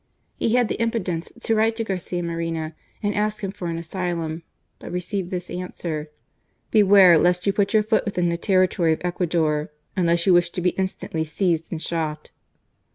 [0.39, 2.71] He had the impudence then to write to Garcia Moreno
[3.03, 4.41] and ask him for an asylum;
[4.79, 6.09] but received this answer:
[6.71, 10.71] Beware lest you put your foot within the territory of Ecuador, unless you wish to be
[10.71, 12.31] instantly seized and shot."